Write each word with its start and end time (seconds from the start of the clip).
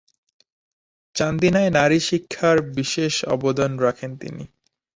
চান্দিনায় 1.15 1.71
নারী 1.71 1.99
শিক্ষার 2.09 2.57
বিশেষ 2.77 3.13
অবদান 3.27 3.71
রাখেন 3.77 4.11
তিনি। 4.17 4.43